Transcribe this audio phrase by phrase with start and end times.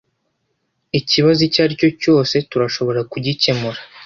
[0.99, 3.79] Ikibazo icyo aricyo cyose, turashobora kugikemura.